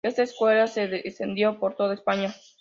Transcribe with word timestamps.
Esta 0.03 0.23
escuela 0.23 0.65
se 0.65 0.81
extendió 1.07 1.59
por 1.59 1.75
toda 1.75 1.93
España. 1.93 2.33